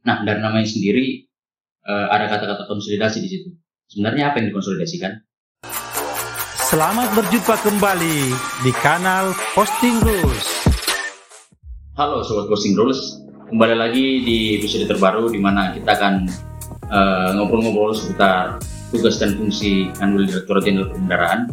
[0.00, 1.28] Nah, dari namanya sendiri
[1.84, 3.48] uh, ada kata-kata konsolidasi di situ.
[3.84, 5.12] Sebenarnya apa yang dikonsolidasikan?
[6.72, 8.32] Selamat berjumpa kembali
[8.64, 10.72] di kanal Posting Rules.
[12.00, 13.20] Halo Sobat Posting Rules,
[13.52, 16.14] kembali lagi di episode terbaru di mana kita akan
[16.88, 18.56] uh, ngobrol-ngobrol uh, seputar
[18.88, 21.52] tugas dan fungsi Kanwil Direktur Jenderal Perbendaraan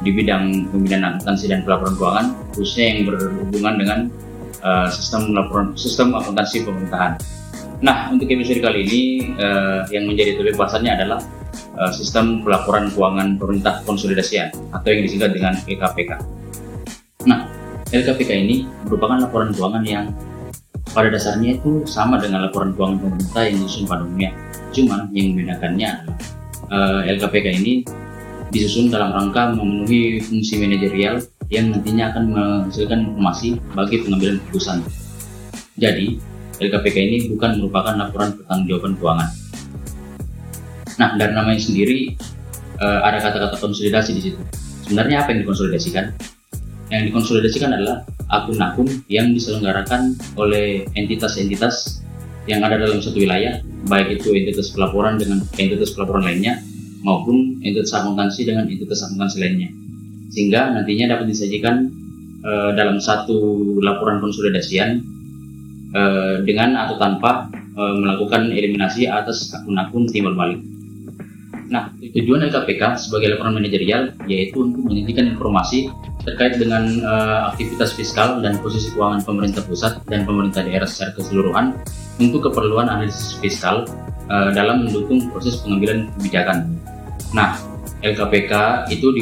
[0.00, 3.98] di bidang pembinaan akuntansi dan pelaporan keuangan, khususnya yang berhubungan dengan
[4.64, 7.41] uh, sistem laporan sistem akuntansi pemerintahan.
[7.82, 9.00] Nah, untuk episode kali ini
[9.42, 11.18] uh, yang menjadi topik bahasannya adalah
[11.74, 16.22] uh, sistem pelaporan keuangan pemerintah konsolidasian atau yang disingkat dengan LKPK.
[17.26, 17.50] Nah,
[17.90, 20.14] LKPK ini merupakan laporan keuangan yang
[20.94, 24.30] pada dasarnya itu sama dengan laporan keuangan pemerintah yang disusun pada umumnya.
[24.70, 26.16] Cuma yang membedakannya adalah
[26.70, 27.82] uh, LKPK ini
[28.54, 31.18] disusun dalam rangka memenuhi fungsi manajerial
[31.50, 34.78] yang nantinya akan menghasilkan informasi bagi pengambilan keputusan.
[35.82, 36.30] Jadi,
[36.62, 39.28] LKPK ini bukan merupakan laporan pertanggungjawaban keuangan.
[41.00, 42.14] Nah, dari namanya sendiri
[42.78, 44.38] uh, ada kata-kata konsolidasi di situ.
[44.86, 46.14] Sebenarnya apa yang dikonsolidasikan?
[46.92, 52.04] Yang dikonsolidasikan adalah akun-akun yang diselenggarakan oleh entitas-entitas
[52.44, 56.58] yang ada dalam satu wilayah, baik itu entitas pelaporan dengan entitas pelaporan lainnya,
[57.06, 59.70] maupun entitas akuntansi dengan entitas akuntansi lainnya.
[60.34, 61.88] Sehingga nantinya dapat disajikan
[62.42, 65.02] uh, dalam satu laporan konsolidasian
[65.92, 70.64] Eh, dengan atau tanpa uh, melakukan eliminasi atas akun-akun timbal balik.
[71.68, 75.92] Nah, tujuan LKPK sebagai laporan manajerial yaitu untuk menyajikan informasi
[76.24, 81.76] terkait dengan uh, aktivitas fiskal dan posisi keuangan pemerintah pusat dan pemerintah daerah secara keseluruhan
[82.16, 83.84] untuk keperluan analisis fiskal
[84.32, 86.72] uh, dalam mendukung proses pengambilan kebijakan.
[87.36, 87.60] Nah,
[88.00, 89.12] LKPK itu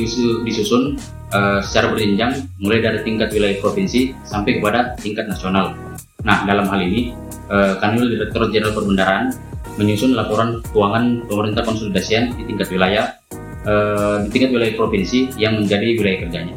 [0.47, 1.03] disusun
[1.35, 5.90] uh, secara berjenjang mulai dari tingkat wilayah provinsi sampai kepada tingkat nasional
[6.21, 7.17] Nah, dalam hal ini,
[7.49, 9.33] eh, Kanwil Direktur Jenderal Perbendaraan
[9.81, 13.17] menyusun laporan keuangan pemerintah konsolidasian di tingkat wilayah,
[13.65, 16.57] eh, di tingkat wilayah provinsi yang menjadi wilayah kerjanya.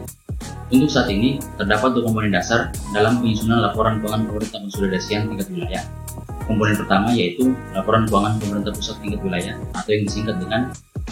[0.74, 5.84] Untuk saat ini, terdapat dua komponen dasar dalam penyusunan laporan keuangan pemerintah konsolidasian tingkat wilayah.
[6.44, 10.62] Komponen pertama yaitu laporan keuangan pemerintah pusat tingkat wilayah atau yang disingkat dengan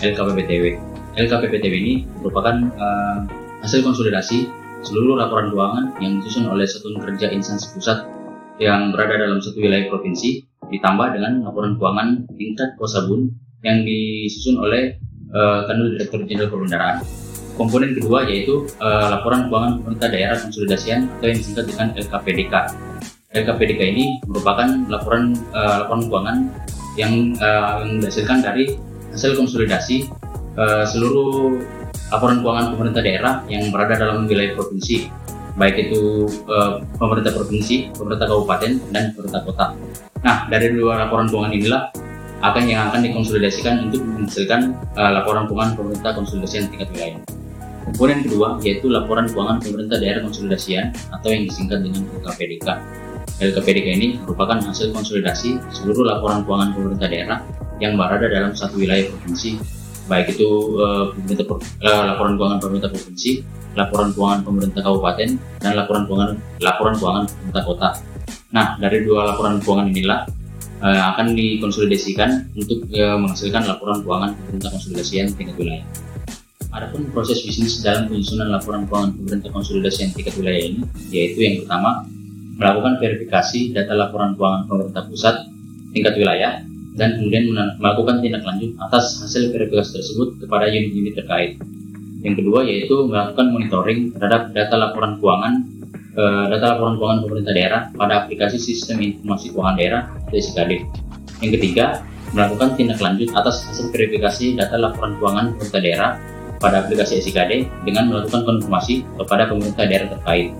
[0.02, 0.82] LKPPTW.
[1.14, 3.18] LKPPTW ini merupakan uh,
[3.62, 4.50] hasil konsolidasi
[4.82, 8.02] seluruh laporan keuangan yang disusun oleh satuan kerja instansi pusat
[8.62, 13.34] yang berada dalam satu wilayah provinsi ditambah dengan laporan keuangan tingkat Kosabun
[13.66, 15.02] yang disusun oleh
[15.34, 16.98] uh, Kanwil Direktur Jenderal Perbendaraan.
[17.58, 22.54] Komponen kedua yaitu uh, laporan keuangan pemerintah daerah konsolidasian atau yang disingkat dengan LKPDK.
[23.34, 26.38] LKPDK ini merupakan laporan uh, laporan keuangan
[26.96, 28.78] yang, uh, yang dihasilkan dari
[29.10, 30.08] hasil konsolidasi
[30.56, 31.58] uh, seluruh
[32.14, 35.10] laporan keuangan pemerintah daerah yang berada dalam wilayah provinsi
[35.60, 39.66] baik itu uh, pemerintah provinsi, pemerintah kabupaten, dan pemerintah kota.
[40.22, 41.82] Nah, dari dua laporan keuangan inilah
[42.42, 47.22] akan yang akan dikonsolidasikan untuk menghasilkan uh, laporan keuangan pemerintah konsolidasian tingkat wilayah.
[47.82, 52.68] Komponen kedua yaitu laporan keuangan pemerintah daerah konsolidasian atau yang disingkat dengan LKPDK.
[53.42, 57.40] LKPDK ini merupakan hasil konsolidasi seluruh laporan keuangan pemerintah daerah
[57.82, 59.58] yang berada dalam satu wilayah provinsi,
[60.10, 60.50] baik itu
[60.82, 61.46] uh, pemerintah,
[61.86, 63.32] uh, laporan keuangan pemerintah provinsi
[63.72, 65.30] laporan keuangan pemerintah kabupaten
[65.64, 67.90] dan laporan keuangan laporan keuangan pemerintah kota.
[68.52, 70.20] Nah, dari dua laporan keuangan inilah
[70.84, 75.86] uh, akan dikonsolidasikan untuk menghasilkan laporan keuangan pemerintah konsolidasian tingkat wilayah.
[76.72, 80.82] Adapun proses bisnis dalam penyusunan laporan keuangan pemerintah konsolidasian tingkat wilayah ini,
[81.12, 82.08] yaitu yang pertama
[82.56, 85.36] melakukan verifikasi data laporan keuangan pemerintah pusat
[85.92, 86.64] tingkat wilayah
[86.96, 91.56] dan kemudian melakukan tindak lanjut atas hasil verifikasi tersebut kepada unit-unit terkait.
[92.22, 95.54] Yang kedua yaitu melakukan monitoring terhadap data laporan keuangan
[96.14, 100.72] eh, data laporan keuangan pemerintah daerah pada aplikasi Sistem Informasi Keuangan Daerah atau SKD.
[101.42, 102.06] Yang ketiga,
[102.38, 106.12] melakukan tindak lanjut atas hasil verifikasi data laporan keuangan pemerintah daerah
[106.62, 110.54] pada aplikasi SKD dengan melakukan konfirmasi kepada pemerintah daerah terkait.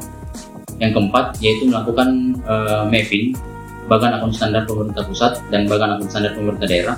[0.82, 3.38] Yang keempat yaitu melakukan uh, mapping
[3.90, 6.96] bagan akun standar pemerintah pusat dan bagan akun standar pemerintah daerah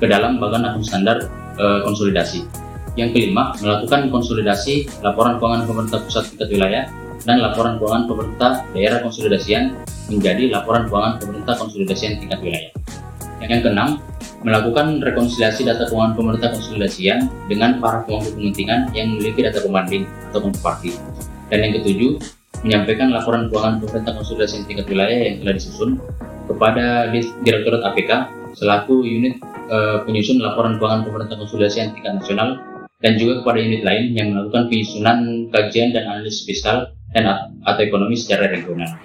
[0.00, 2.46] ke dalam bagan akun standar uh, konsolidasi.
[2.94, 6.84] Yang kelima, melakukan konsolidasi laporan keuangan pemerintah pusat tingkat wilayah
[7.26, 9.74] dan laporan keuangan pemerintah daerah konsolidasian
[10.06, 12.70] menjadi laporan keuangan pemerintah konsolidasian tingkat wilayah.
[13.42, 13.88] Yang keenam,
[14.44, 20.44] melakukan rekonsiliasi data keuangan pemerintah konsolidasian dengan para pemangku kepentingan yang memiliki data pembanding atau
[20.44, 20.92] counterparty.
[21.48, 22.20] Dan yang ketujuh,
[22.64, 25.90] menyampaikan laporan keuangan pemerintah konsolidasian tingkat wilayah yang telah disusun
[26.48, 27.10] kepada
[27.42, 28.10] Direktorat APK
[28.54, 32.60] selaku unit uh, penyusun laporan keuangan pemerintah konsolidasian tingkat nasional
[33.02, 35.18] dan juga kepada unit lain yang melakukan penyusunan
[35.52, 37.28] kajian dan analisis fiskal dan
[37.62, 38.96] atau ekonomi secara regional.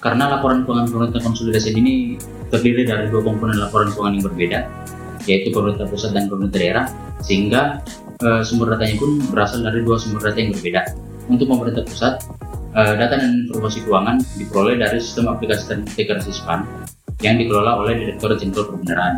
[0.00, 2.20] Karena laporan keuangan pemerintah konsolidasi ini
[2.52, 4.58] terdiri dari dua komponen laporan keuangan yang berbeda,
[5.24, 6.84] yaitu pemerintah pusat dan pemerintah daerah,
[7.24, 7.80] sehingga
[8.20, 10.80] e, sumber datanya pun berasal dari dua sumber data yang berbeda.
[11.24, 12.20] Untuk pemerintah pusat,
[12.74, 16.66] e, data dan informasi keuangan diperoleh dari sistem aplikasi dan integrasi SPAN
[17.22, 19.14] yang dikelola oleh Direktur Jenderal Perbendaraan.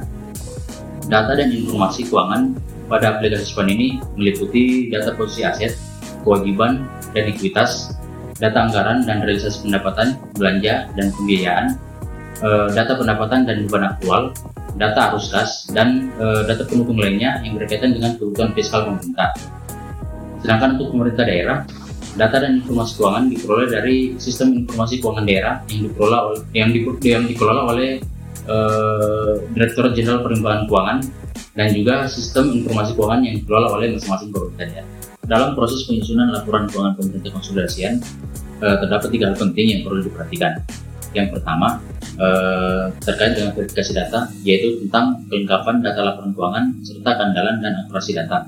[1.08, 2.54] Data dan informasi keuangan
[2.86, 5.72] pada aplikasi SPAN ini meliputi data posisi aset,
[6.22, 6.84] kewajiban,
[7.16, 7.96] dan ekuitas,
[8.36, 11.66] data anggaran dan realisasi pendapatan, belanja, dan pembiayaan,
[12.44, 14.22] uh, data pendapatan dan beban aktual,
[14.76, 19.32] data arus kas, dan uh, data pendukung lainnya yang berkaitan dengan kebutuhan fiskal pemerintah.
[20.44, 21.58] Sedangkan untuk pemerintah daerah,
[22.16, 26.80] data dan informasi keuangan diperoleh dari sistem informasi keuangan daerah yang dikelola oleh, yang, di,
[27.04, 28.00] yang dikelola oleh
[28.48, 30.98] uh, Direktur Jenderal Perimbangan Keuangan
[31.56, 34.88] dan juga sistem informasi keuangan yang dikelola oleh masing-masing pemerintah daerah.
[35.26, 37.98] Dalam proses penyusunan laporan keuangan pemerintah konsolidasian,
[38.62, 40.62] eh, terdapat tiga hal penting yang perlu diperhatikan.
[41.16, 41.80] Yang pertama,
[42.20, 48.14] eh, terkait dengan verifikasi data, yaitu tentang kelengkapan data laporan keuangan serta kandalan dan akurasi
[48.14, 48.46] data.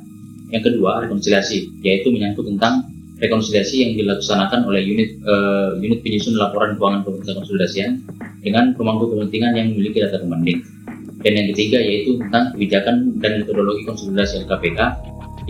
[0.52, 2.86] Yang kedua, rekonsiliasi, yaitu menyangkut tentang
[3.18, 8.02] rekonsiliasi yang dilaksanakan oleh unit uh, unit penyusun laporan keuangan pemerintah konsolidasian
[8.42, 10.62] dengan pemangku kepentingan yang memiliki data pembanding.
[11.18, 14.80] Dan yang ketiga yaitu tentang kebijakan dan metodologi konsolidasi LKPK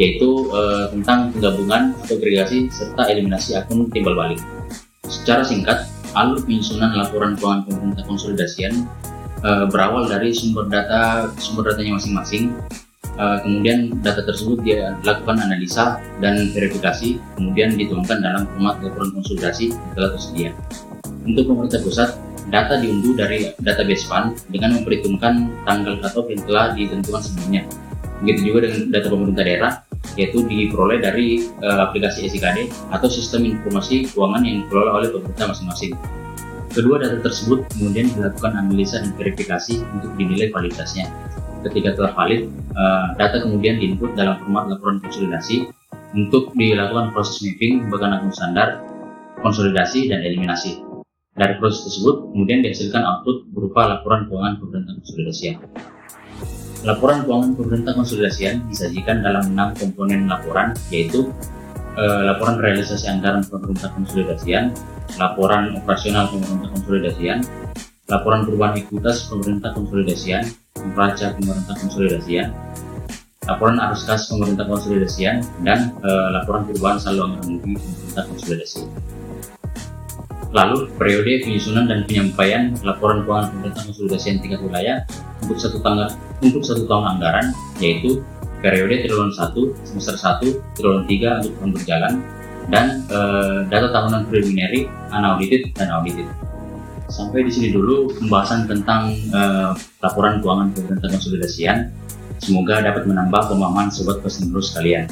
[0.01, 4.41] yaitu uh, tentang penggabungan atau agregasi serta eliminasi akun timbal balik.
[5.05, 5.85] Secara singkat,
[6.17, 8.87] alur penyusunan laporan keuangan pemerintah konsolidasian
[9.45, 12.55] uh, berawal dari sumber data sumber datanya masing-masing.
[13.19, 19.75] Uh, kemudian data tersebut dia dilakukan analisa dan verifikasi, kemudian dituangkan dalam format laporan konsolidasi
[19.75, 20.51] yang telah tersedia.
[21.27, 22.15] Untuk pemerintah pusat,
[22.55, 27.67] data diunduh dari database FAN dengan memperhitungkan tanggal cutoff yang telah ditentukan sebelumnya.
[28.23, 29.73] Begitu juga dengan data pemerintah daerah,
[30.15, 35.93] yaitu diperoleh dari uh, aplikasi SIKD atau sistem informasi keuangan yang dikelola oleh pemerintah masing-masing.
[36.71, 41.11] Kedua data tersebut kemudian dilakukan analisa dan verifikasi untuk dinilai validitasnya.
[41.67, 42.47] Ketika telah valid,
[42.79, 45.67] uh, data kemudian diinput dalam format laporan konsolidasi
[46.15, 48.81] untuk dilakukan proses mapping bagian akun standar,
[49.43, 50.81] konsolidasi, dan eliminasi.
[51.39, 55.47] Dari proses tersebut, kemudian dihasilkan output berupa laporan keuangan pemerintah konsolidasi.
[56.87, 61.31] Laporan keuangan pemerintah konsolidasian disajikan dalam enam komponen laporan, yaitu
[61.95, 64.75] eh, laporan realisasi anggaran pemerintah konsolidasian,
[65.19, 67.39] laporan operasional pemerintah konsolidasian,
[68.11, 70.43] laporan perubahan ekuitas pemerintah konsolidasian,
[70.83, 72.49] neraca pemerintah konsolidasian,
[73.49, 78.85] laporan arus kas pemerintah konsolidasian, dan eh, laporan perubahan saldo anggaran pemerintah konsolidasi.
[80.49, 85.05] Lalu, periode penyusunan dan penyampaian laporan keuangan pemerintah konsolidasi tingkat wilayah
[85.45, 86.09] untuk satu tahun
[86.41, 88.25] untuk satu tahun anggaran, yaitu
[88.65, 89.55] periode triwulan 1,
[89.87, 92.13] semester 1, triwulan 3 untuk tahun berjalan,
[92.69, 93.19] dan e,
[93.73, 96.29] data tahunan preliminary, unaudited, dan audited.
[97.09, 99.41] Sampai di sini dulu pembahasan tentang e,
[100.05, 101.89] laporan keuangan pemerintah konsolidasian.
[102.39, 105.09] Semoga dapat menambah pemahaman sobat posting terus kalian.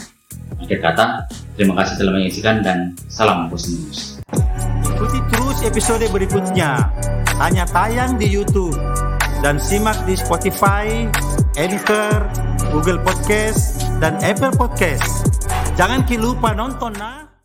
[0.62, 1.26] Akhir kata,
[1.58, 4.20] terima kasih telah menyaksikan dan salam posting terus.
[4.86, 6.92] Ikuti terus episode berikutnya.
[7.36, 8.76] Hanya tayang di YouTube
[9.44, 11.04] dan simak di Spotify,
[11.58, 12.24] Anchor,
[12.72, 15.32] Google Podcast, dan Apple Podcast.
[15.76, 17.35] Jangan lupa nonton nah.